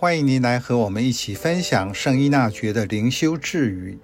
[0.00, 3.98] 欢迎您来和我们一起分享圣依纳爵的灵修智语。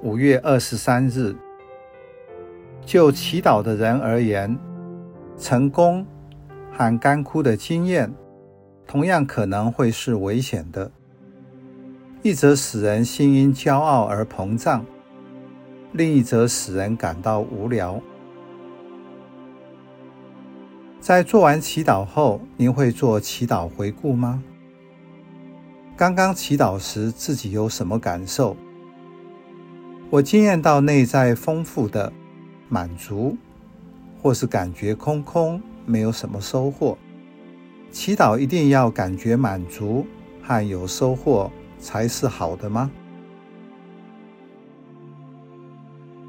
[0.00, 1.34] 五月二十三日，
[2.86, 4.56] 就祈祷的人而言，
[5.36, 6.06] 成功
[6.70, 8.14] 和干枯的经验
[8.86, 10.88] 同样可能会是危险的。
[12.22, 14.86] 一则使人心因骄傲而膨胀，
[15.94, 18.00] 另一则使人感到无聊。
[21.00, 24.40] 在做完祈祷后，您会做祈祷回顾吗？
[26.00, 28.56] 刚刚祈祷时，自己有什么感受？
[30.08, 32.10] 我经验到内在丰富的
[32.70, 33.36] 满足，
[34.22, 36.96] 或是感觉空空，没有什么收获。
[37.90, 40.06] 祈祷一定要感觉满足
[40.42, 42.90] 和有收获才是好的吗？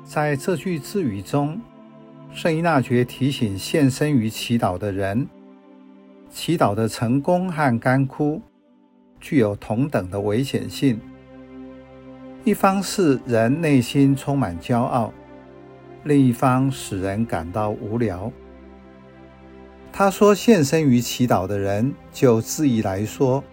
[0.04, 1.62] 在这句字语中，
[2.34, 5.26] 圣依纳爵提醒献身于祈祷的人，
[6.30, 8.42] 祈祷的成功和干枯。
[9.22, 11.00] 具有同等的危险性。
[12.44, 15.14] 一方是人内心充满骄傲，
[16.04, 18.30] 另一方使人感到无聊。
[19.94, 23.44] 他说：“献身于祈祷的人，就字义来说，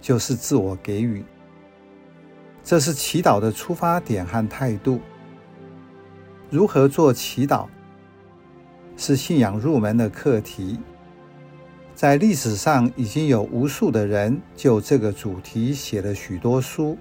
[0.00, 1.24] 就是自我给予。
[2.64, 5.00] 这是祈祷的出发点和态度。
[6.50, 7.66] 如何做祈祷，
[8.96, 10.80] 是信仰入门的课题。”
[11.98, 16.96] 在历史上，已经有无数的人就这个主题写了许多书。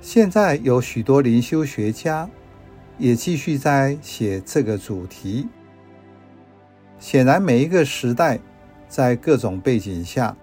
[0.00, 2.28] 现在有许多灵修学家
[2.98, 5.48] 也继续在写这个主题。
[6.98, 8.36] 显然，每一个时代
[8.88, 10.36] 在各种背景下，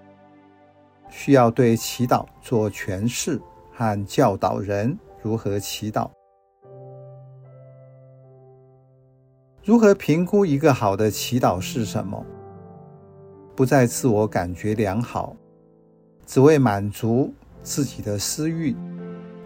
[1.10, 3.38] 需要对祈祷做诠释
[3.70, 6.08] 和教导人如何祈祷。
[9.62, 12.24] 如何评估一个好的祈祷是什么？
[13.54, 15.36] 不再自我感觉良好，
[16.26, 18.74] 只为满足自己的私欲，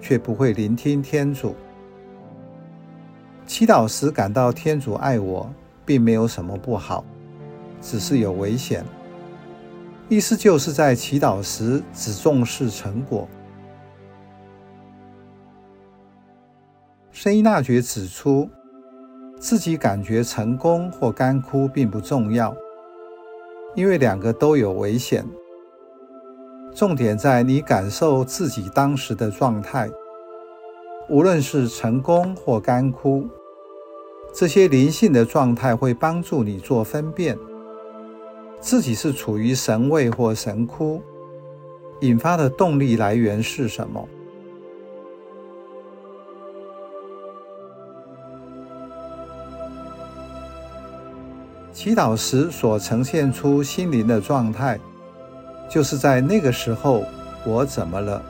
[0.01, 1.55] 却不会聆听天主。
[3.47, 5.49] 祈祷时感到天主爱我，
[5.85, 7.05] 并没有什么不好，
[7.81, 8.85] 只是有危险。
[10.09, 13.29] 意思就是在祈祷时只重视成果。
[17.11, 18.49] 圣依纳爵指出，
[19.41, 22.57] 自己感觉成功或干枯并不重要。
[23.77, 25.23] 因为两个都有危险，
[26.75, 29.91] 重点在你感受自己当时的状态。
[31.11, 33.29] 无论是成功或干枯，
[34.33, 37.39] 这些灵性的状态会帮助你做分辨，
[38.61, 41.03] 自己是处于神位或神枯，
[42.01, 44.09] 引发的动力来源是什么。
[51.77, 54.81] 祈祷时所呈现出心灵的状态，
[55.69, 57.05] 就是在那个时候
[57.45, 58.23] 我怎么了？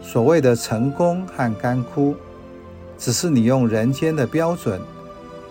[0.00, 2.14] 所谓的成功和干枯，
[2.96, 4.80] 只是你用人间的标准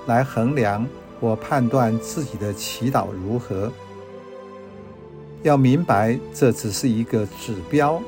[0.05, 0.87] 来衡量
[1.19, 3.69] 或判断自己的祈祷如何。
[5.41, 8.01] 要明白，这只是一个指标，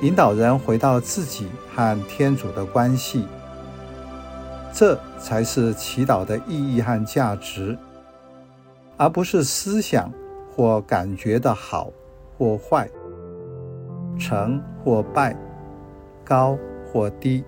[0.00, 3.26] 引导人回到自己和天主的关系。
[4.78, 7.74] 这才是祈祷的意义和价值，
[8.98, 10.12] 而不是思想
[10.54, 11.90] 或感觉的好
[12.36, 12.86] 或坏、
[14.18, 15.34] 成或败、
[16.22, 16.58] 高
[16.92, 17.42] 或低。